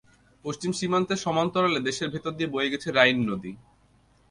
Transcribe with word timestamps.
পশ্চিম 0.45 0.71
সীমান্তের 0.71 1.17
সমান্তরালে 1.17 1.79
দেশের 1.79 2.09
ভেতর 2.09 2.31
দিয়ে 2.31 2.53
বয়ে 2.53 2.71
গেছে 2.73 2.87
রাইন 2.91 3.17
নদী। 3.29 3.51